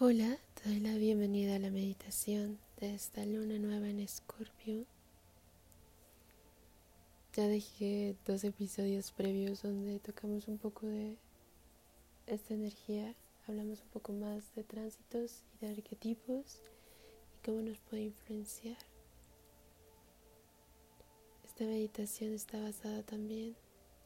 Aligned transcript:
Hola, 0.00 0.38
te 0.54 0.68
doy 0.68 0.78
la 0.78 0.94
bienvenida 0.94 1.56
a 1.56 1.58
la 1.58 1.70
meditación 1.70 2.60
de 2.78 2.94
esta 2.94 3.26
luna 3.26 3.58
nueva 3.58 3.88
en 3.88 3.98
Escorpio. 3.98 4.84
Ya 7.34 7.48
dejé 7.48 8.14
dos 8.24 8.44
episodios 8.44 9.10
previos 9.10 9.62
donde 9.62 9.98
tocamos 9.98 10.46
un 10.46 10.56
poco 10.56 10.86
de 10.86 11.16
esta 12.28 12.54
energía, 12.54 13.12
hablamos 13.48 13.80
un 13.80 13.88
poco 13.88 14.12
más 14.12 14.54
de 14.54 14.62
tránsitos 14.62 15.42
y 15.56 15.66
de 15.66 15.72
arquetipos 15.72 16.60
y 17.34 17.44
cómo 17.44 17.62
nos 17.62 17.78
puede 17.78 18.04
influenciar. 18.04 18.78
Esta 21.44 21.64
meditación 21.64 22.34
está 22.34 22.62
basada 22.62 23.02
también 23.02 23.56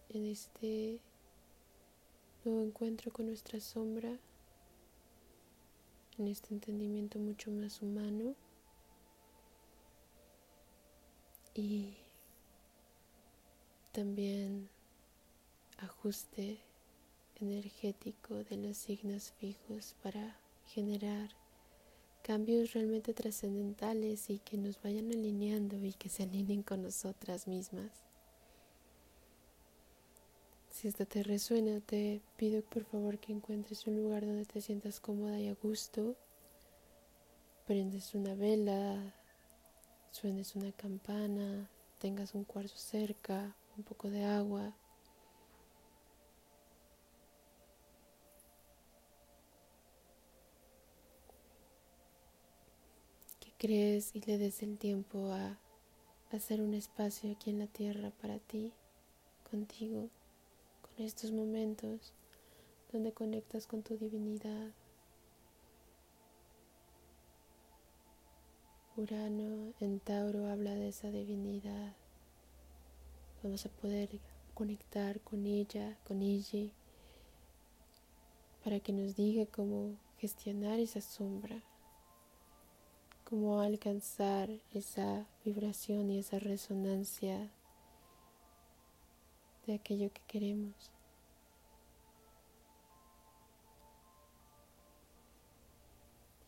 en 0.09 0.24
este 0.24 1.00
nuevo 2.46 2.62
encuentro 2.62 3.12
con 3.12 3.27
nuestra 3.27 3.61
sombra 3.61 4.16
en 6.22 6.29
este 6.29 6.54
entendimiento 6.54 7.18
mucho 7.18 7.50
más 7.50 7.82
humano 7.82 8.36
y 11.53 11.96
también 13.90 14.68
ajuste 15.79 16.61
energético 17.40 18.44
de 18.44 18.57
los 18.57 18.77
signos 18.77 19.32
fijos 19.32 19.96
para 20.00 20.36
generar 20.66 21.30
cambios 22.22 22.72
realmente 22.72 23.14
trascendentales 23.14 24.30
y 24.30 24.39
que 24.39 24.57
nos 24.57 24.80
vayan 24.80 25.11
alineando 25.11 25.85
y 25.85 25.93
que 25.93 26.08
se 26.08 26.22
alineen 26.22 26.63
con 26.63 26.82
nosotras 26.82 27.49
mismas. 27.49 28.11
Si 30.82 30.89
esto 30.89 31.07
te 31.07 31.22
resuena, 31.22 31.79
te 31.79 32.20
pido 32.36 32.61
por 32.61 32.83
favor 32.83 33.20
que 33.20 33.33
encuentres 33.33 33.86
un 33.86 34.03
lugar 34.03 34.27
donde 34.27 34.45
te 34.45 34.61
sientas 34.61 34.98
cómoda 34.98 35.39
y 35.39 35.47
a 35.47 35.55
gusto. 35.55 36.17
Prendes 37.69 38.16
una 38.16 38.34
vela, 38.34 39.14
suenes 40.11 40.56
una 40.56 40.72
campana, 40.72 41.70
tengas 42.00 42.34
un 42.34 42.42
cuarzo 42.42 42.77
cerca, 42.78 43.55
un 43.77 43.84
poco 43.84 44.11
de 44.11 44.24
agua. 44.24 44.74
Que 53.39 53.52
crees 53.56 54.17
y 54.17 54.20
le 54.22 54.36
des 54.36 54.64
el 54.64 54.78
tiempo 54.78 55.30
a 55.30 55.56
hacer 56.33 56.61
un 56.61 56.74
espacio 56.74 57.30
aquí 57.30 57.50
en 57.50 57.61
la 57.61 57.69
tierra 57.69 58.11
para 58.20 58.41
ti, 58.41 58.72
contigo 59.48 60.11
estos 60.98 61.32
momentos 61.32 62.12
donde 62.92 63.12
conectas 63.12 63.66
con 63.66 63.82
tu 63.82 63.96
divinidad. 63.96 64.70
Urano 68.96 69.72
en 69.80 70.00
Tauro 70.00 70.48
habla 70.48 70.74
de 70.74 70.88
esa 70.88 71.10
divinidad. 71.10 71.94
Vamos 73.42 73.64
a 73.64 73.70
poder 73.70 74.10
conectar 74.54 75.20
con 75.20 75.46
ella, 75.46 75.96
con 76.04 76.22
ella, 76.22 76.70
para 78.62 78.80
que 78.80 78.92
nos 78.92 79.16
diga 79.16 79.46
cómo 79.46 79.96
gestionar 80.18 80.78
esa 80.78 81.00
sombra, 81.00 81.62
cómo 83.28 83.60
alcanzar 83.60 84.50
esa 84.72 85.27
vibración 85.44 86.10
y 86.10 86.18
esa 86.18 86.38
resonancia 86.38 87.50
de 89.66 89.74
aquello 89.74 90.12
que 90.12 90.22
queremos. 90.27 90.91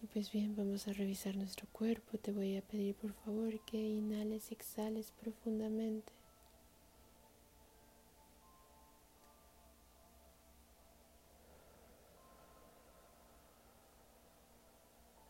Y 0.02 0.06
pues 0.06 0.30
bien, 0.30 0.54
vamos 0.54 0.86
a 0.86 0.92
revisar 0.92 1.34
nuestro 1.36 1.66
cuerpo. 1.72 2.18
Te 2.18 2.30
voy 2.30 2.56
a 2.56 2.62
pedir 2.62 2.94
por 2.94 3.12
favor 3.12 3.58
que 3.60 3.78
inhales 3.78 4.50
y 4.50 4.54
exhales 4.54 5.12
profundamente. 5.12 6.12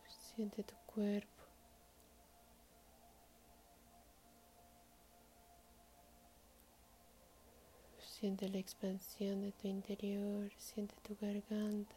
Siente 0.09 0.65
tu 0.65 0.75
cuerpo. 0.87 1.34
Siente 8.25 8.49
la 8.49 8.57
expansión 8.57 9.43
de 9.43 9.53
tu 9.53 9.69
interior, 9.69 10.51
siente 10.57 10.95
tu 11.03 11.15
garganta. 11.21 11.95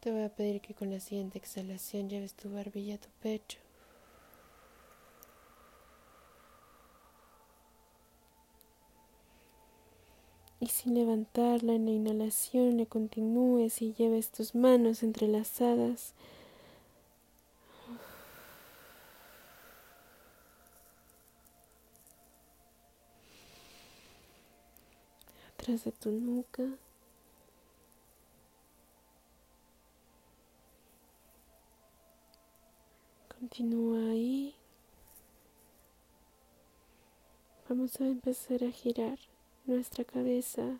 Te 0.00 0.12
voy 0.12 0.24
a 0.24 0.28
pedir 0.28 0.60
que 0.60 0.74
con 0.74 0.90
la 0.90 1.00
siguiente 1.00 1.38
exhalación 1.38 2.10
lleves 2.10 2.34
tu 2.34 2.52
barbilla 2.52 2.96
a 2.96 2.98
tu 2.98 3.08
pecho. 3.22 3.69
Y 10.60 10.66
sin 10.66 10.94
levantarla 10.94 11.74
en 11.74 11.86
la 11.86 11.92
inhalación 11.92 12.76
le 12.76 12.86
continúes 12.86 13.80
y 13.82 13.94
lleves 13.94 14.30
tus 14.30 14.54
manos 14.54 15.02
entrelazadas. 15.02 16.14
atrás 25.60 25.84
de 25.84 25.92
tu 25.92 26.10
nuca. 26.10 26.64
Continúa 33.28 34.10
ahí. 34.10 34.54
Vamos 37.68 38.00
a 38.00 38.06
empezar 38.06 38.64
a 38.64 38.70
girar 38.70 39.18
nuestra 39.70 40.04
cabeza 40.04 40.78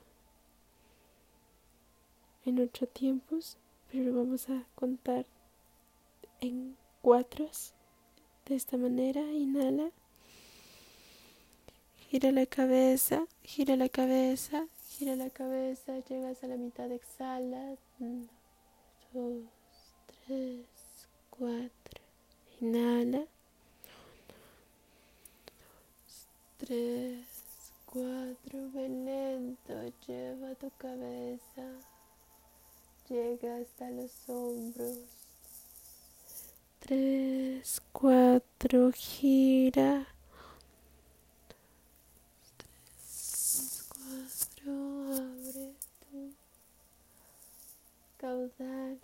en 2.44 2.58
ocho 2.58 2.88
tiempos, 2.88 3.56
pero 3.90 4.12
vamos 4.12 4.50
a 4.50 4.64
contar 4.74 5.26
en 6.40 6.76
cuatro. 7.00 7.48
De 8.46 8.56
esta 8.56 8.76
manera, 8.76 9.20
inhala, 9.20 9.92
gira 12.08 12.32
la 12.32 12.46
cabeza, 12.46 13.26
gira 13.44 13.76
la 13.76 13.88
cabeza, 13.88 14.66
gira 14.88 15.14
la 15.14 15.30
cabeza, 15.30 16.00
llegas 16.00 16.42
a 16.42 16.48
la 16.48 16.56
mitad, 16.56 16.90
exhala, 16.90 17.76
uno, 18.00 18.26
dos, 19.12 19.44
tres, 20.26 20.66
cuatro, 21.30 22.02
inhala, 22.60 23.20
dos, 25.60 26.26
tres, 26.58 27.29
cuatro, 27.92 28.70
ven 28.72 29.04
lento, 29.04 29.74
lleva 30.06 30.54
tu 30.54 30.70
cabeza, 30.78 31.66
llega 33.08 33.56
hasta 33.56 33.90
los 33.90 34.12
hombros. 34.28 34.98
Tres, 36.78 37.82
cuatro, 37.90 38.92
gira. 38.92 40.06
Tres, 42.56 43.88
cuatro, 43.88 44.72
abre 45.16 45.74
tu 45.98 46.34
caudal. 48.18 49.00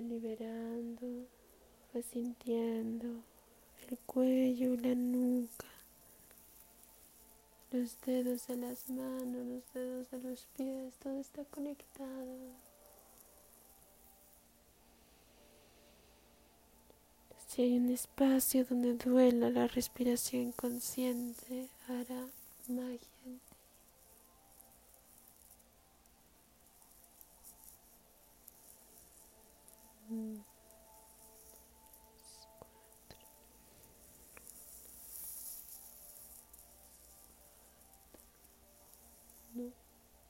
Liberando, 0.00 1.26
sintiendo 2.12 3.08
el 3.88 3.98
cuello, 4.06 4.76
la 4.76 4.94
nuca, 4.94 5.66
los 7.72 8.00
dedos 8.02 8.46
de 8.46 8.56
las 8.56 8.88
manos, 8.88 9.46
los 9.46 9.72
dedos 9.74 10.10
de 10.10 10.20
los 10.20 10.46
pies, 10.56 10.94
todo 11.02 11.18
está 11.18 11.44
conectado. 11.46 12.36
Si 17.48 17.62
hay 17.62 17.76
un 17.76 17.90
espacio 17.90 18.64
donde 18.64 18.94
duela 18.94 19.50
la 19.50 19.66
respiración 19.66 20.52
consciente, 20.52 21.68
hará 21.88 22.28
magia 22.68 23.47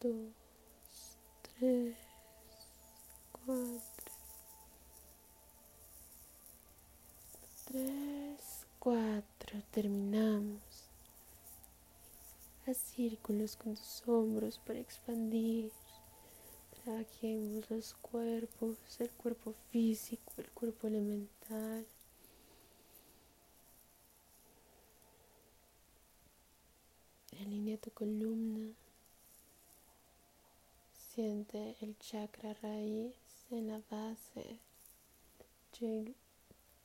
dos, 0.09 1.19
tres, 1.59 1.97
cuatro. 3.33 3.83
Tres, 7.67 8.67
cuatro. 8.79 9.63
Terminamos. 9.71 10.89
Haz 12.67 12.77
círculos 12.77 13.57
con 13.57 13.75
tus 13.75 14.03
hombros 14.07 14.59
para 14.59 14.79
expandir. 14.79 15.73
Trabajemos 16.83 17.71
los 17.71 17.95
cuerpos, 17.95 18.79
el 19.01 19.11
cuerpo 19.11 19.55
físico, 19.71 20.33
el 20.39 20.51
cuerpo 20.51 20.87
elemental. 20.87 21.87
Alinea 27.41 27.77
tu 27.79 27.91
columna. 27.91 28.75
Siente 31.19 31.75
el 31.81 31.99
chakra 31.99 32.55
raíz 32.63 33.13
en 33.51 33.67
la 33.67 33.81
base. 33.91 34.61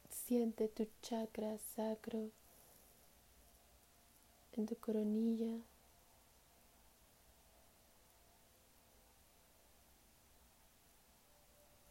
Siente 0.10 0.68
tu 0.70 0.88
chakra 1.04 1.60
sacro 1.76 2.32
en 4.54 4.66
tu 4.66 4.76
coronilla. 4.78 5.62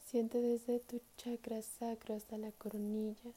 Siente 0.04 0.40
desde 0.40 0.80
tu 0.80 1.00
chakra 1.16 1.62
sacro 1.62 2.16
hasta 2.16 2.38
la 2.38 2.50
coronilla 2.50 3.30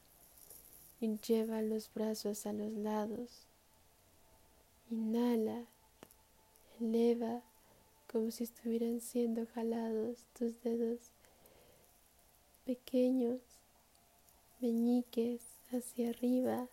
y 1.00 1.16
lleva 1.20 1.62
los 1.62 1.94
brazos 1.94 2.48
a 2.48 2.54
los 2.54 2.72
lados. 2.72 3.46
Inhala, 4.90 5.66
eleva 6.82 7.44
como 8.16 8.32
si 8.32 8.46
estuvieran 8.46 9.02
siendo 9.02 9.46
jalados 9.46 10.24
tus 10.40 10.64
dedos 10.64 11.12
pequeños, 12.64 13.42
meñiques 14.62 15.42
hacia 15.74 16.12
arriba. 16.12 16.70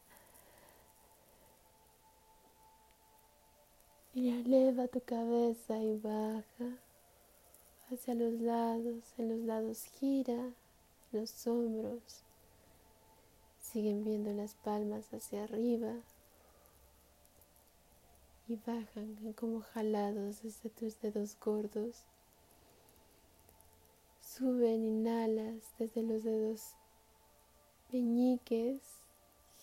Y 4.15 4.29
eleva 4.29 4.87
tu 4.87 5.01
cabeza 5.01 5.83
y 5.83 5.99
baja 5.99 6.79
hacia 7.91 8.15
los 8.15 8.35
lados, 8.35 9.03
en 9.19 9.31
los 9.31 9.41
lados 9.41 9.83
gira 9.99 10.53
los 11.11 11.45
hombros. 11.49 12.23
Siguen 13.61 14.05
viendo 14.05 14.33
las 14.33 14.55
palmas 14.55 15.13
hacia 15.13 15.43
arriba 15.43 15.97
y 18.53 18.59
bajan 18.67 19.33
como 19.35 19.63
jalados 19.63 20.43
desde 20.43 20.69
tus 20.69 21.01
dedos 21.01 21.39
gordos. 21.43 22.05
Suben, 24.21 24.85
inhalas 24.85 25.73
desde 25.79 26.03
los 26.03 26.23
dedos 26.23 26.75
meñiques, 27.91 28.83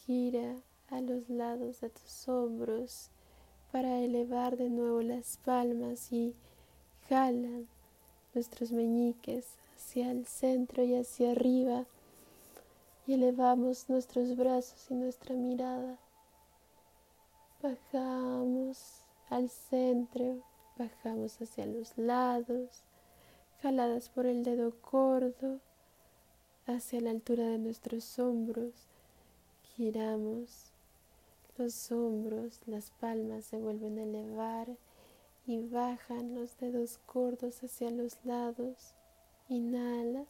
gira 0.06 0.56
a 0.90 1.02
los 1.02 1.30
lados 1.30 1.82
de 1.82 1.90
tus 1.92 2.28
hombros 2.28 3.12
para 3.72 4.00
elevar 4.00 4.58
de 4.58 4.72
nuevo 4.72 5.04
las 5.04 5.38
palmas 5.38 6.12
y 6.12 6.34
jalan 7.10 7.68
nuestros 8.34 8.72
meñiques 8.72 9.54
hacia 9.76 10.10
el 10.10 10.26
centro 10.26 10.84
y 10.84 10.96
hacia 10.96 11.32
arriba 11.34 11.86
y 13.06 13.14
elevamos 13.14 13.88
nuestros 13.88 14.36
brazos 14.36 14.90
y 14.90 14.96
nuestra 14.96 15.36
mirada 15.36 16.00
Bajamos 17.62 19.02
al 19.30 19.50
centro, 19.50 20.42
bajamos 20.78 21.42
hacia 21.42 21.66
los 21.66 21.98
lados, 21.98 22.84
jaladas 23.62 24.08
por 24.08 24.26
el 24.28 24.46
dedo 24.46 24.72
gordo 24.90 25.60
hacia 26.68 27.02
la 27.02 27.10
altura 27.10 27.44
de 27.44 27.58
nuestros 27.58 28.18
hombros. 28.18 28.88
Giramos 29.76 30.72
los 31.58 31.92
hombros, 31.92 32.62
las 32.66 32.92
palmas 32.92 33.44
se 33.44 33.58
vuelven 33.58 34.00
a 34.00 34.04
elevar 34.04 34.70
y 35.46 35.60
bajan 35.60 36.36
los 36.36 36.58
dedos 36.60 36.98
gordos 37.14 37.62
hacia 37.62 37.92
los 37.92 38.24
lados. 38.24 38.94
Inhala. 39.50 40.24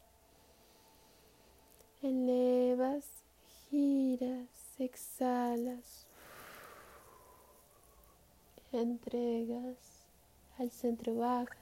Elevas, 2.02 3.06
giras, 3.70 4.50
exhalas 4.80 6.08
entregas, 8.71 9.77
al 10.57 10.71
centro 10.71 11.16
bajas, 11.16 11.57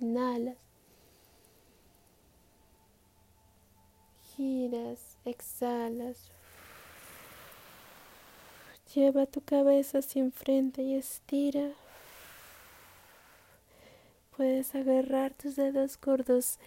inhalas, 0.00 0.56
giras, 4.36 5.18
exhalas. 5.24 6.30
Lleva 8.94 9.26
tu 9.26 9.40
cabeza 9.40 9.98
hacia 9.98 10.22
enfrente 10.22 10.82
y 10.82 10.94
estira. 10.94 11.72
Puedes 14.36 14.74
agarrar 14.74 15.34
tus 15.34 15.56
dedos 15.56 15.98
gordos 16.00 16.58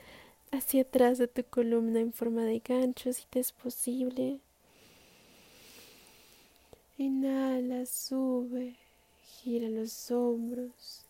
hacia 0.51 0.81
atrás 0.83 1.17
de 1.17 1.27
tu 1.27 1.43
columna 1.43 1.99
en 1.99 2.13
forma 2.13 2.43
de 2.43 2.59
gancho 2.59 3.11
si 3.13 3.25
te 3.27 3.39
es 3.39 3.51
posible. 3.51 4.39
Inhala, 6.97 7.85
sube. 7.85 8.86
Gira 9.43 9.69
los 9.69 10.09
hombros. 10.11 11.05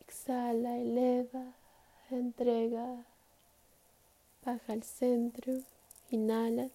Exhala, 0.00 0.78
eleva, 0.78 1.52
entrega. 2.10 3.04
Baja 4.44 4.72
al 4.72 4.82
centro. 4.84 5.52
Inhala. 6.10 6.70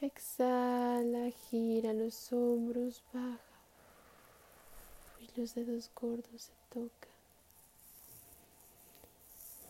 Exhala, 0.00 1.30
gira 1.30 1.92
los 1.92 2.32
hombros, 2.32 3.02
baja. 3.12 3.38
Y 5.20 5.40
los 5.40 5.54
dedos 5.54 5.90
gordos 5.94 6.42
se 6.42 6.52
tocan. 6.68 7.10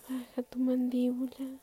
Baja 0.09 0.43
tu 0.43 0.59
mandíbula. 0.61 1.59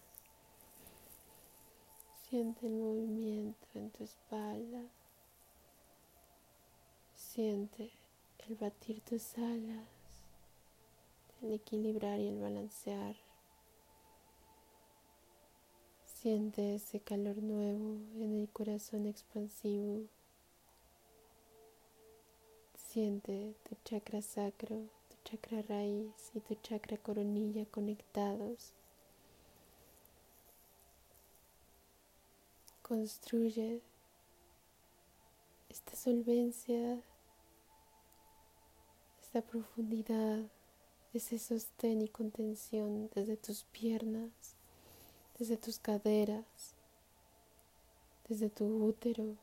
Siente 2.30 2.68
el 2.68 2.74
movimiento 2.74 3.68
en 3.74 3.90
tu 3.90 4.04
espalda. 4.04 4.84
Siente 7.38 7.92
el 8.48 8.56
batir 8.56 9.00
tus 9.02 9.38
alas, 9.38 9.88
el 11.44 11.54
equilibrar 11.54 12.20
y 12.20 12.30
el 12.30 12.40
balancear. 12.40 13.16
Siente 16.04 16.74
ese 16.74 17.00
calor 17.00 17.38
nuevo 17.38 18.00
en 18.16 18.40
el 18.42 18.50
corazón 18.50 19.06
expansivo. 19.06 20.08
Siente 22.76 23.54
tu 23.70 23.76
chakra 23.86 24.24
sacro, 24.24 24.88
tu 25.08 25.18
chakra 25.24 25.62
raíz 25.62 26.32
y 26.34 26.40
tu 26.40 26.56
chakra 26.56 26.98
coronilla 26.98 27.68
conectados. 27.68 28.74
Construye 32.82 33.84
esta 35.70 35.96
solvencia 35.96 37.00
esta 39.28 39.42
profundidad, 39.42 40.40
ese 41.14 41.38
sostén 41.38 42.02
y 42.02 42.08
contención 42.08 43.10
desde 43.14 43.36
tus 43.36 43.66
piernas, 43.66 44.32
desde 45.38 45.58
tus 45.58 45.80
caderas, 45.80 46.46
desde 48.30 48.50
tu 48.50 48.86
útero. 48.86 49.36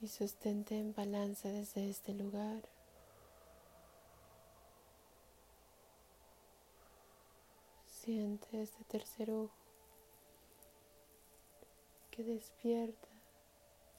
Y 0.00 0.06
sostente 0.06 0.78
en 0.78 0.94
balanza 0.94 1.48
desde 1.48 1.90
este 1.90 2.14
lugar. 2.14 2.62
Siente 7.88 8.62
este 8.62 8.84
tercer 8.84 9.32
ojo 9.32 9.50
que 12.12 12.22
despierta, 12.22 13.08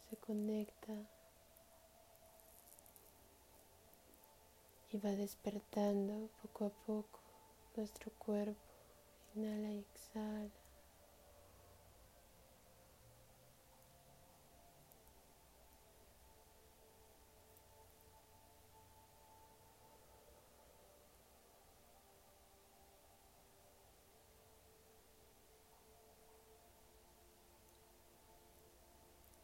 se 0.09 0.15
conecta 0.15 0.93
y 4.93 4.97
va 4.97 5.11
despertando 5.11 6.29
poco 6.41 6.65
a 6.65 6.69
poco 6.69 7.19
nuestro 7.75 8.11
cuerpo. 8.17 8.59
Inhala 9.35 9.71
y 9.71 9.79
exhala. 9.79 10.49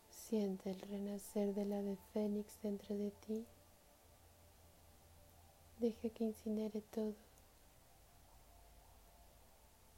Siente 0.10 0.72
el 0.72 0.82
renacer 0.82 1.54
del 1.54 1.72
ave 1.72 1.98
fénix 2.12 2.62
dentro 2.62 2.98
de 2.98 3.12
ti. 3.12 3.46
Deja 5.80 6.10
que 6.10 6.24
incinere 6.24 6.82
todo 6.82 7.14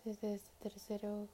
desde 0.04 0.34
este 0.34 0.52
tercer 0.60 1.06
ojo. 1.06 1.30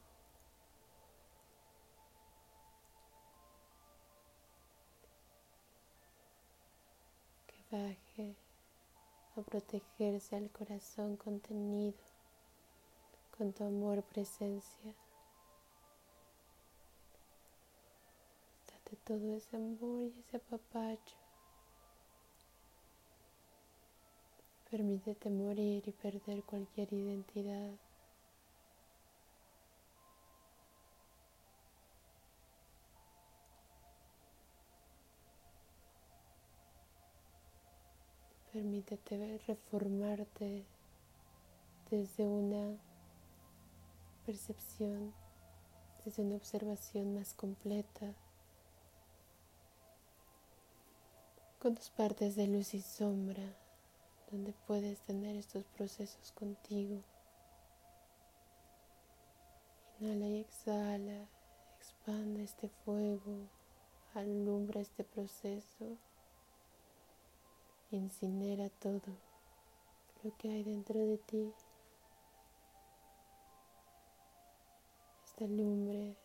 Que 7.47 7.75
baje 7.75 8.35
a 9.35 9.41
protegerse 9.41 10.35
al 10.35 10.51
corazón 10.51 11.17
contenido 11.17 11.97
con 13.35 13.51
tu 13.51 13.63
amor 13.63 14.03
presencia. 14.03 14.93
Date 18.67 18.95
todo 19.03 19.35
ese 19.35 19.57
amor 19.57 20.11
y 20.15 20.19
ese 20.19 20.37
apapacho. 20.37 21.24
Permítete 24.75 25.29
morir 25.29 25.87
y 25.87 25.91
perder 25.93 26.43
cualquier 26.43 26.91
identidad. 26.91 27.71
Permítete 38.51 39.39
reformarte 39.47 40.65
desde 41.89 42.27
una 42.27 42.77
percepción, 44.25 45.13
desde 46.03 46.21
una 46.21 46.35
observación 46.35 47.15
más 47.15 47.33
completa, 47.33 48.13
con 51.59 51.75
tus 51.75 51.89
partes 51.91 52.35
de 52.35 52.47
luz 52.47 52.73
y 52.73 52.81
sombra, 52.81 53.55
donde 54.31 54.53
puedes 54.67 54.99
tener 55.01 55.35
estos 55.35 55.65
procesos 55.65 56.31
contigo. 56.31 57.01
Inhala 59.99 60.27
y 60.27 60.39
exhala, 60.39 61.27
expanda 61.77 62.41
este 62.41 62.69
fuego, 62.69 63.47
alumbra 64.13 64.81
este 64.81 65.03
proceso 65.03 65.97
incinera 67.95 68.69
todo 68.69 69.01
lo 70.23 70.35
que 70.37 70.49
hay 70.49 70.63
dentro 70.63 70.99
de 70.99 71.17
ti. 71.17 71.53
Esta 75.25 75.45
lumbre 75.45 76.15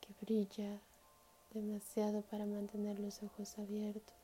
que 0.00 0.14
brilla 0.20 0.80
demasiado 1.52 2.22
para 2.22 2.46
mantener 2.46 2.98
los 2.98 3.22
ojos 3.22 3.58
abiertos. 3.58 4.19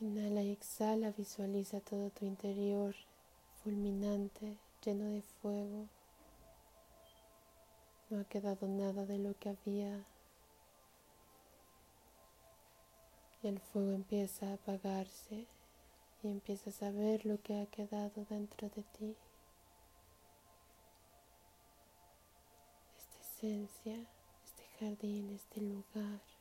Inhala 0.00 0.42
y 0.42 0.50
exhala, 0.50 1.10
visualiza 1.10 1.80
todo 1.80 2.10
tu 2.10 2.26
interior 2.26 2.94
fulminante, 3.62 4.56
lleno 4.84 5.06
de 5.06 5.22
fuego. 5.22 5.86
No 8.10 8.20
ha 8.20 8.24
quedado 8.24 8.68
nada 8.68 9.06
de 9.06 9.18
lo 9.18 9.38
que 9.38 9.48
había 9.48 10.04
el 13.48 13.60
fuego 13.60 13.92
empieza 13.92 14.48
a 14.48 14.54
apagarse 14.54 15.46
y 16.22 16.28
empiezas 16.28 16.82
a 16.82 16.90
ver 16.90 17.24
lo 17.24 17.40
que 17.42 17.60
ha 17.60 17.66
quedado 17.66 18.24
dentro 18.28 18.68
de 18.70 18.82
ti. 18.82 19.16
Esta 22.96 23.20
esencia, 23.20 24.06
este 24.44 24.64
jardín, 24.80 25.30
este 25.30 25.60
lugar. 25.60 26.35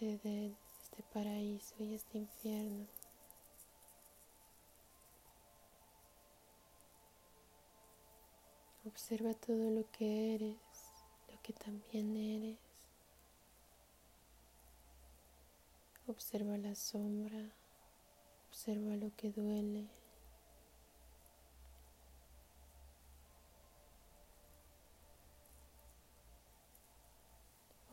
Este 0.00 0.52
este 0.82 1.02
paraíso 1.12 1.74
y 1.78 1.94
este 1.94 2.18
infierno. 2.18 2.86
Observa 8.84 9.34
todo 9.34 9.70
lo 9.70 9.88
que 9.92 10.34
eres, 10.34 10.56
lo 11.30 11.40
que 11.42 11.52
también 11.52 12.16
eres. 12.16 12.58
Observa 16.08 16.58
la 16.58 16.74
sombra, 16.74 17.54
observa 18.48 18.96
lo 18.96 19.14
que 19.16 19.30
duele. 19.30 19.86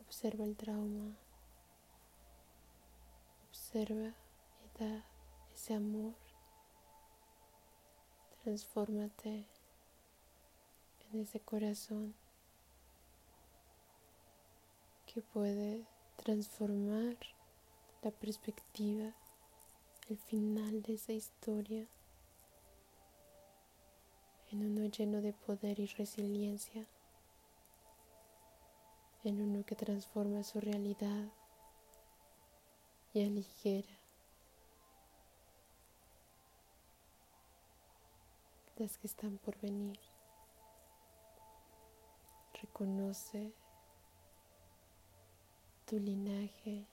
Observa 0.00 0.44
el 0.44 0.56
trauma. 0.56 1.16
Observa 3.74 4.12
y 4.60 4.78
da 4.78 5.02
ese 5.54 5.72
amor. 5.72 6.12
Transfórmate 8.42 9.46
en 11.10 11.20
ese 11.20 11.40
corazón 11.40 12.14
que 15.06 15.22
puede 15.22 15.86
transformar 16.16 17.16
la 18.02 18.10
perspectiva, 18.10 19.14
el 20.10 20.18
final 20.18 20.82
de 20.82 20.92
esa 20.92 21.14
historia 21.14 21.88
en 24.50 24.66
uno 24.66 24.84
lleno 24.90 25.22
de 25.22 25.32
poder 25.32 25.80
y 25.80 25.86
resiliencia, 25.86 26.86
en 29.24 29.40
uno 29.40 29.64
que 29.64 29.76
transforma 29.76 30.42
su 30.42 30.60
realidad 30.60 31.32
y 33.14 33.24
aligera 33.24 34.02
las 38.76 38.98
que 38.98 39.06
están 39.06 39.38
por 39.38 39.58
venir. 39.60 39.98
Reconoce 42.60 43.52
tu 45.86 45.98
linaje. 45.98 46.86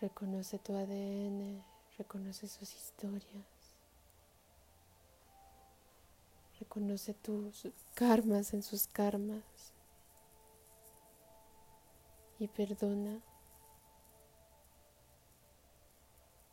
Reconoce 0.00 0.58
tu 0.58 0.76
ADN, 0.76 1.64
reconoce 1.96 2.46
sus 2.46 2.74
historias. 2.74 3.53
Reconoce 6.64 7.12
tus 7.12 7.68
karmas 7.94 8.54
en 8.54 8.62
sus 8.62 8.86
karmas. 8.86 9.44
Y 12.38 12.48
perdona. 12.48 13.20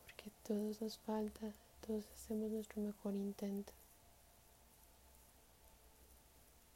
Porque 0.04 0.30
todos 0.44 0.82
nos 0.82 0.98
falta 0.98 1.54
todos 1.88 2.06
hacemos 2.14 2.52
nuestro 2.52 2.82
mejor 2.82 3.16
intento. 3.16 3.72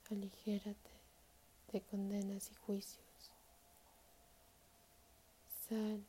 Aligérate 0.09 0.91
de 1.73 1.81
condenas 1.81 2.49
y 2.51 2.55
juicios. 2.55 3.31
Sal 5.67 6.01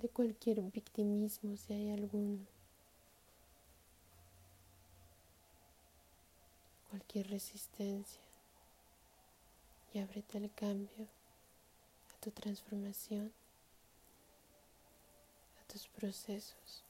de 0.00 0.08
cualquier 0.10 0.60
victimismo 0.60 1.56
si 1.56 1.72
hay 1.72 1.90
alguno. 1.92 2.44
Cualquier 6.94 7.28
resistencia. 7.28 8.20
Y 9.92 9.98
ábrete 9.98 10.38
al 10.38 10.48
cambio, 10.54 11.08
a 12.14 12.20
tu 12.20 12.30
transformación, 12.30 13.32
a 15.60 15.72
tus 15.72 15.88
procesos 15.88 16.84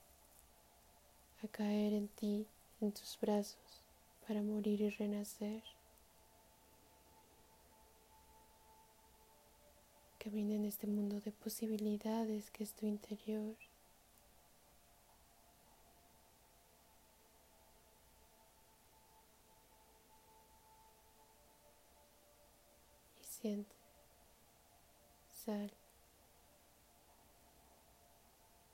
a 1.42 1.48
caer 1.48 1.94
en 1.94 2.08
ti, 2.08 2.46
en 2.82 2.92
tus 2.92 3.18
brazos, 3.18 3.56
para 4.28 4.42
morir 4.42 4.82
y 4.82 4.90
renacer. 4.90 5.62
Camina 10.18 10.54
en 10.54 10.66
este 10.66 10.86
mundo 10.86 11.18
de 11.22 11.32
posibilidades 11.32 12.50
que 12.50 12.64
es 12.64 12.74
tu 12.74 12.84
interior. 12.84 13.56
Sal, 25.30 25.70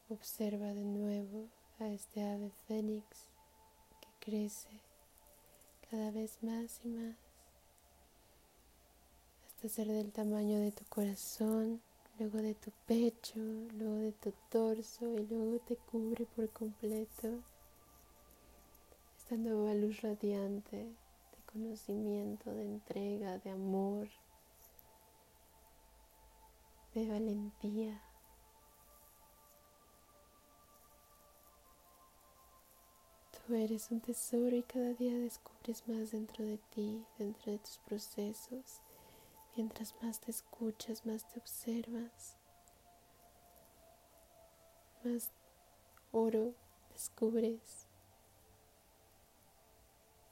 observa 0.09 0.73
de 0.73 0.85
nuevo 0.85 1.49
a 1.81 1.89
este 1.89 2.23
ave 2.23 2.53
fénix 2.69 3.05
que 4.01 4.09
crece 4.21 4.69
cada 5.91 6.13
vez 6.13 6.39
más 6.45 6.81
y 6.85 6.89
más 6.89 7.17
hasta 9.45 9.69
ser 9.69 9.89
del 9.89 10.13
tamaño 10.13 10.61
de 10.61 10.71
tu 10.71 10.85
corazón, 10.85 11.81
luego 12.21 12.39
de 12.39 12.55
tu 12.55 12.71
pecho, 12.87 13.41
luego 13.77 13.97
de 13.97 14.13
tu 14.13 14.33
torso 14.51 15.19
y 15.19 15.27
luego 15.27 15.59
te 15.67 15.75
cubre 15.75 16.27
por 16.27 16.49
completo. 16.51 17.43
Esta 19.19 19.35
nueva 19.35 19.75
luz 19.75 20.01
radiante 20.03 20.77
de 20.77 21.43
conocimiento, 21.53 22.53
de 22.53 22.63
entrega, 22.63 23.39
de 23.39 23.51
amor, 23.51 24.09
de 26.95 27.07
valentía. 27.07 28.03
Tú 33.31 33.55
eres 33.55 33.91
un 33.91 34.01
tesoro 34.01 34.57
y 34.57 34.63
cada 34.63 34.93
día 34.95 35.19
descubres 35.19 35.87
más 35.89 36.11
dentro 36.11 36.45
de 36.45 36.59
ti, 36.59 37.05
dentro 37.19 37.53
de 37.53 37.59
tus 37.59 37.79
procesos. 37.79 38.81
Mientras 39.57 39.95
más 40.03 40.21
te 40.21 40.31
escuchas, 40.31 41.05
más 41.05 41.29
te 41.29 41.39
observas, 41.41 42.37
más 45.05 45.31
oro 46.13 46.55
descubres 46.93 47.87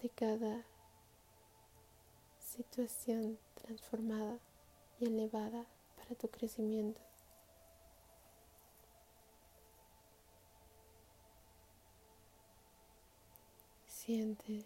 de 0.01 0.09
cada 0.11 0.65
situación 2.39 3.39
transformada 3.55 4.39
y 5.01 5.07
elevada 5.07 5.67
para 6.09 6.19
tu 6.19 6.29
crecimiento. 6.29 7.01
Siente 13.87 14.65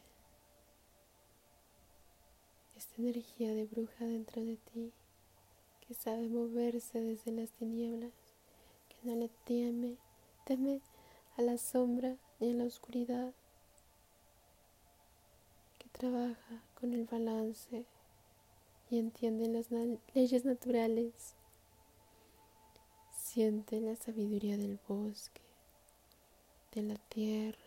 esta 2.76 2.94
energía 3.02 3.54
de 3.54 3.64
bruja 3.64 4.04
dentro 4.04 4.44
de 4.44 4.56
ti 4.56 4.92
que 5.80 5.94
sabe 5.94 6.28
moverse 6.28 7.00
desde 7.00 7.32
las 7.32 7.50
tinieblas, 7.50 8.12
que 8.88 9.08
no 9.08 9.16
le 9.16 9.28
teme, 9.44 9.96
teme 10.44 10.80
a 11.36 11.42
la 11.42 11.58
sombra 11.58 12.16
ni 12.38 12.52
a 12.52 12.54
la 12.54 12.64
oscuridad, 12.64 13.32
que 15.78 15.88
trabaja 15.88 16.62
con 16.78 16.92
el 16.92 17.04
balance 17.04 17.84
y 18.92 18.98
entiende 18.98 19.48
las 19.48 19.68
leyes 20.12 20.44
naturales. 20.44 21.34
Siente 23.16 23.80
la 23.80 23.96
sabiduría 23.96 24.58
del 24.58 24.78
bosque, 24.86 25.40
de 26.74 26.82
la 26.82 26.96
tierra. 26.96 27.58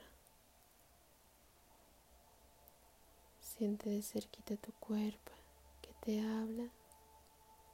Siente 3.39 3.89
de 3.89 4.03
cerquita 4.03 4.55
tu 4.57 4.71
cuerpo 4.73 5.31
que 5.81 5.89
te 6.01 6.21
habla 6.21 6.69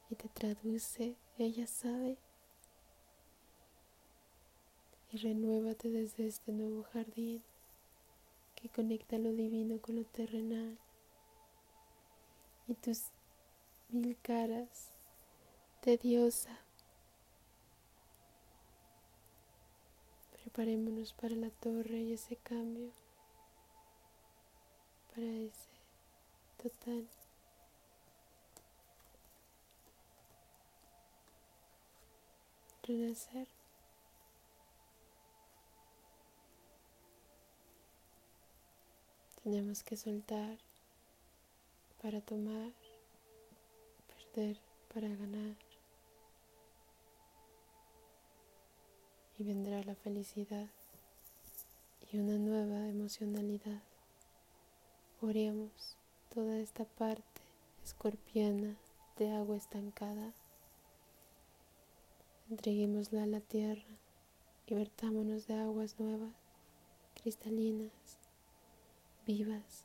y 0.08 0.14
te 0.14 0.30
traduce. 0.30 1.14
Ella 1.36 1.66
sabe. 1.66 2.16
Y 5.10 5.18
renuévate 5.18 5.90
desde 5.90 6.26
este 6.26 6.52
nuevo 6.52 6.84
jardín 6.84 7.42
que 8.54 8.70
conecta 8.70 9.18
lo 9.18 9.30
divino 9.34 9.78
con 9.82 9.96
lo 9.96 10.04
terrenal. 10.04 10.78
Y 12.66 12.72
tus 12.72 13.10
mil 13.92 14.16
caras 14.22 14.90
de 15.84 15.98
diosa. 15.98 16.58
Preparémonos 20.42 21.12
para 21.12 21.34
la 21.34 21.50
torre 21.50 21.98
y 21.98 22.12
ese 22.14 22.36
cambio, 22.36 22.90
para 25.14 25.26
ese 25.26 25.70
total. 26.62 27.08
Renacer. 32.82 33.46
Tenemos 39.42 39.82
que 39.82 39.96
soltar 39.96 40.58
para 42.00 42.20
tomar 42.20 42.72
para 44.32 45.08
ganar. 45.08 45.56
Y 49.38 49.44
vendrá 49.44 49.82
la 49.84 49.94
felicidad 49.94 50.68
y 52.10 52.18
una 52.18 52.38
nueva 52.38 52.88
emocionalidad. 52.88 53.82
Oremos 55.20 55.98
toda 56.34 56.58
esta 56.58 56.84
parte 56.84 57.42
escorpiana 57.84 58.76
de 59.18 59.32
agua 59.32 59.56
estancada. 59.56 60.32
Entreguémosla 62.48 63.24
a 63.24 63.26
la 63.26 63.40
tierra 63.40 63.98
y 64.66 64.74
vertámonos 64.74 65.46
de 65.46 65.54
aguas 65.54 66.00
nuevas, 66.00 66.34
cristalinas, 67.20 67.92
vivas, 69.26 69.84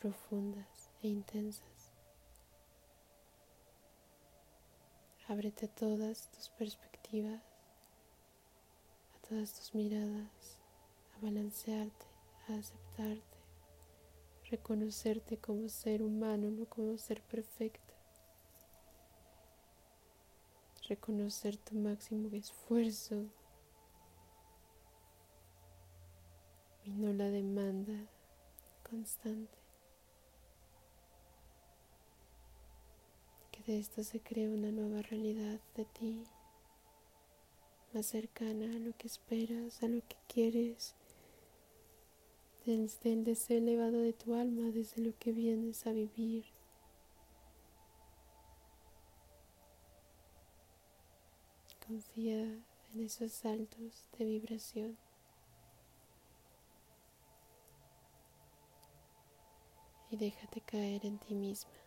profundas 0.00 0.90
e 1.02 1.08
intensas. 1.08 1.79
Ábrete 5.30 5.66
a 5.66 5.68
todas 5.68 6.28
tus 6.32 6.48
perspectivas, 6.48 7.40
a 9.14 9.28
todas 9.28 9.52
tus 9.52 9.72
miradas, 9.76 10.58
a 11.16 11.24
balancearte, 11.24 12.04
a 12.48 12.54
aceptarte, 12.54 13.38
reconocerte 14.50 15.36
como 15.36 15.68
ser 15.68 16.02
humano, 16.02 16.50
no 16.50 16.64
como 16.66 16.98
ser 16.98 17.22
perfecto. 17.22 17.94
Reconocer 20.88 21.56
tu 21.58 21.76
máximo 21.76 22.28
esfuerzo 22.36 23.24
y 26.82 26.90
no 26.90 27.12
la 27.12 27.30
demanda 27.30 27.94
constante. 28.82 29.59
De 33.66 33.78
esto 33.78 34.02
se 34.04 34.20
crea 34.20 34.48
una 34.48 34.70
nueva 34.70 35.02
realidad 35.02 35.60
de 35.76 35.84
ti, 35.84 36.24
más 37.92 38.06
cercana 38.06 38.64
a 38.64 38.78
lo 38.78 38.96
que 38.96 39.06
esperas, 39.06 39.82
a 39.82 39.88
lo 39.88 40.00
que 40.06 40.16
quieres, 40.28 40.94
desde 42.64 43.12
el 43.12 43.24
deseo 43.24 43.58
elevado 43.58 44.00
de 44.00 44.12
tu 44.12 44.34
alma, 44.34 44.70
desde 44.70 45.02
lo 45.02 45.18
que 45.18 45.32
vienes 45.32 45.86
a 45.86 45.92
vivir. 45.92 46.44
Confía 51.86 52.42
en 52.94 53.00
esos 53.00 53.32
saltos 53.32 54.08
de 54.18 54.24
vibración. 54.24 54.96
Y 60.10 60.16
déjate 60.16 60.60
caer 60.60 61.04
en 61.06 61.18
ti 61.18 61.34
misma. 61.34 61.79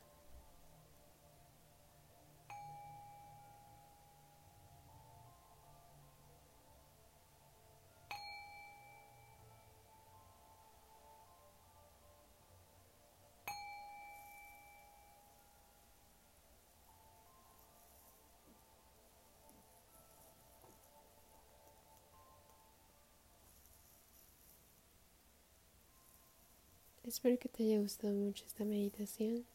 Espero 27.13 27.38
que 27.38 27.47
te 27.47 27.62
haya 27.62 27.80
gustado 27.80 28.15
mucho 28.15 28.43
esta 28.43 28.65
meditación. 28.65 29.45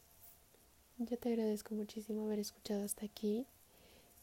Yo 0.97 1.17
te 1.17 1.27
agradezco 1.27 1.75
muchísimo 1.75 2.23
haber 2.23 2.39
escuchado 2.39 2.85
hasta 2.85 3.05
aquí. 3.05 3.45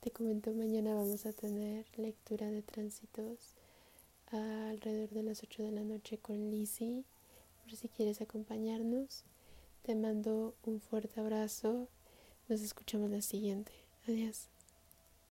Te 0.00 0.10
comento, 0.10 0.54
mañana 0.54 0.94
vamos 0.94 1.26
a 1.26 1.34
tener 1.34 1.84
lectura 1.98 2.50
de 2.50 2.62
tránsitos 2.62 3.52
alrededor 4.32 5.10
de 5.10 5.22
las 5.22 5.42
8 5.42 5.64
de 5.64 5.70
la 5.70 5.82
noche 5.82 6.16
con 6.16 6.50
Lizzie. 6.50 7.04
Por 7.62 7.76
si 7.76 7.88
quieres 7.90 8.22
acompañarnos, 8.22 9.24
te 9.82 9.94
mando 9.94 10.54
un 10.64 10.80
fuerte 10.80 11.20
abrazo. 11.20 11.88
Nos 12.48 12.62
escuchamos 12.62 13.10
la 13.10 13.20
siguiente. 13.20 13.72
Adiós. 14.08 14.48